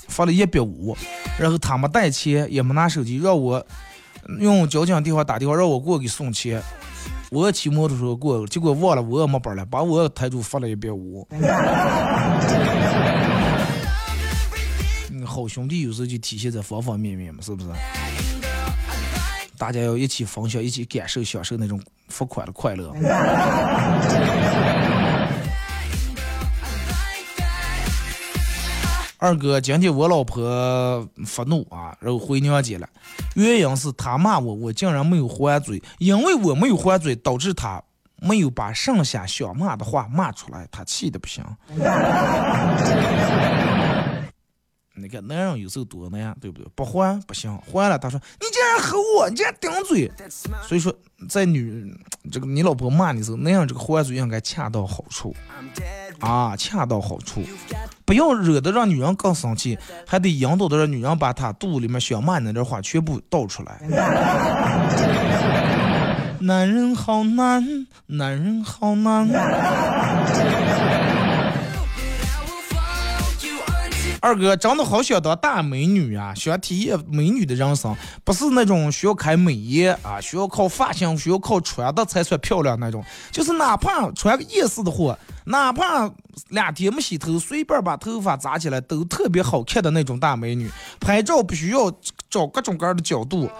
[0.08, 0.96] 罚了一百五，
[1.38, 3.64] 然后他没带钱，也没拿手机，让我
[4.40, 6.60] 用交警电话打电话让我过给送钱。
[7.30, 11.26] 我骑摩托车过，结果忘了我也没本了，把我台主罚了一百五。
[15.24, 17.68] 好兄弟有时候就体现在方方面面嘛，是不是？
[19.56, 22.92] 大家要一起分享，一起感受、享受那种付款的快乐。
[29.20, 32.88] 二哥，今天我老婆发怒啊，然后回娘家了，
[33.34, 37.82] 原因是她骂我，我竟然没有还嘴，因为我没有还嘴，导致她
[38.16, 41.44] 没有把剩下想骂的话骂出来，她气的不行。
[45.00, 46.66] 你看男人有时候多难，对不对？
[46.74, 50.10] 不还不行，还了他说你竟然和我，你竟然顶嘴。
[50.62, 50.94] 所以说，
[51.28, 51.92] 在女
[52.30, 55.34] 这个你老婆骂你时候，那样这个还嘴应该恰到好处
[56.20, 57.42] 啊，恰到好处，
[58.04, 63.80] 不要惹得让女人更生气，还得引导的让女人把她肚子里面想骂你那点话全部倒出来。
[66.40, 69.28] 男人好难，男人好难。
[74.20, 83.02] 二哥长得好想当大美女啊，想体验美女的人生，不是那种需要开美颜啊，需要靠发型，需要靠穿的才算漂亮那种，
[83.32, 86.10] 就是哪怕穿个夜市的货，哪怕
[86.48, 90.70] 两天没洗头，随便把头发扎起来都特别好看的那种大美女。
[91.00, 91.90] 拍照不需要
[92.28, 93.50] 找各种各样的角度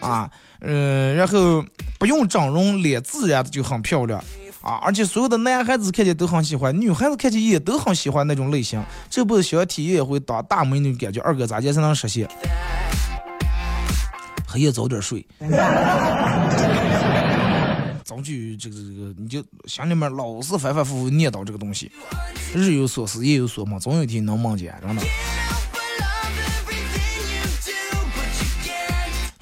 [0.00, 0.30] 啊，
[0.60, 1.64] 嗯，然后
[1.98, 4.22] 不用整容，脸自然的就很漂亮。
[4.66, 4.80] 啊！
[4.82, 8.82] 而且所有的男孩子看见都很喜欢，女孩子看见也都很喜欢那种类型。
[9.08, 12.28] 这不是想体验一回当大美女感觉，二哥咋介才能实现？
[14.44, 15.24] 黑夜早点睡，
[18.02, 21.92] 早去这个这个，你就心里面老是反反复复念叨这个东西，
[22.52, 25.02] 日有所思，夜有所梦，总有一天能梦见，真的。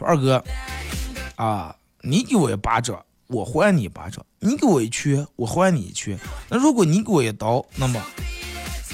[0.01, 0.45] 二哥，
[1.37, 3.03] 啊，你给我一巴掌。
[3.35, 6.17] 我还你一巴掌，你给我一拳，我还你一拳。
[6.49, 8.01] 那如果你给我一刀，那么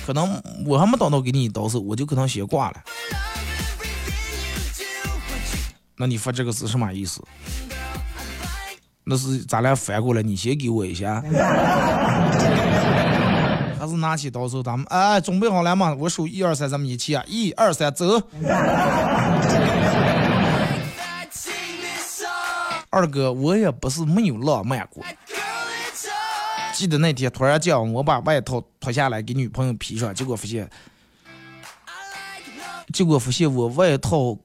[0.06, 2.76] 可能我还没等到给你一刀时，我就可能先挂了。
[5.94, 7.22] 那你发这个是什么意思？
[9.04, 11.22] 那是咱俩反过来，你先给我一下，
[13.78, 15.94] 还是拿起刀时候咱们哎准备好了吗？
[15.98, 18.06] 我数一二三，咱们一起啊，一二三，走。
[22.90, 25.04] 二哥，我也不是没有浪漫过。
[26.74, 30.68] 记得那天突然间，我把外套脱下来给女朋友披上，结果发现，
[32.92, 34.36] 结果发现我外套，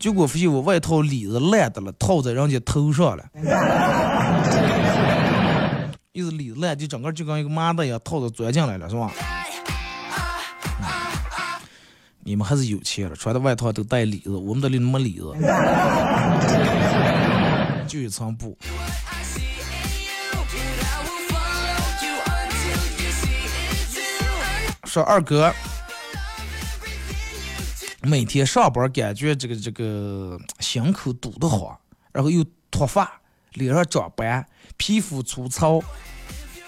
[0.00, 3.24] 结果发现我外套里子烂的了，套在人家头上了。
[6.12, 9.12] 意思里子烂，就整个就跟一个麻袋一样，套着钻进来了，是吧？
[12.24, 15.32] 你们还是有钱了，穿的外套都带里子，我们这里没里子。
[17.86, 18.58] 就一层布。
[24.84, 25.52] 说二哥，
[28.00, 31.78] 每天上班感觉这个这个心口堵得慌，
[32.12, 33.20] 然后又脱发，
[33.52, 34.46] 脸上长斑，
[34.78, 35.82] 皮肤粗糙，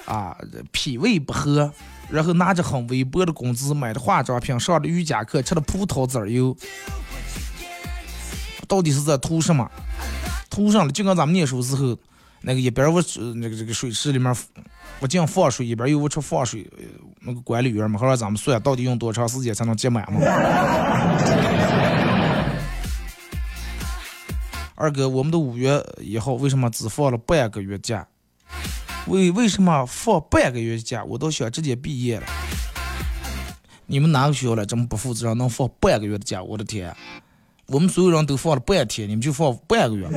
[0.04, 0.36] 啊，
[0.72, 1.72] 脾胃不和，
[2.10, 6.54] 然后拿着很微薄的工资买的化妆品，上的瑜伽课，吃的葡萄籽油，
[8.66, 9.70] 到底是在图什么？
[10.50, 11.96] 涂上了，就跟咱们念书时候，
[12.42, 13.02] 那个一边我
[13.36, 14.34] 那个这个水池里面
[15.00, 16.68] 不净放水，一边又我出放水，
[17.20, 20.20] 那个管理员嘛，还让咱们算到底用多长时间才能接满嘛。
[24.80, 28.06] 二哥，我们的五月一号为什么只放了半个月假？
[29.08, 31.02] 为为什么放半个月假？
[31.02, 32.26] 我都想直接毕业了。
[33.86, 36.40] 你们哪个学校来这么不负责任，能放半个月的假？
[36.42, 36.94] 我的天！
[37.70, 40.08] 我们所有人都放了半天，你们就放半个月。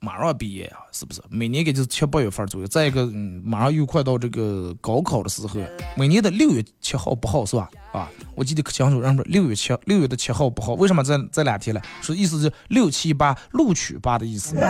[0.00, 1.20] 马上毕业啊，是不是？
[1.28, 2.66] 每年也就是七八月份左右。
[2.66, 5.60] 再一个，嗯，马上又快到这个高考的时候，
[5.96, 7.68] 每年的六月七号、八号是吧？
[7.92, 11.82] 啊，我记得可清楚，人说六月七，六月的七号、八号，为什么这这两天了？
[12.00, 14.56] 说意思是六七八录取八的意思。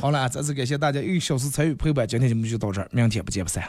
[0.00, 3.62] 好了，再次感谢大家一个小时参与陪伴，今天节目就到这儿，明天不见不散。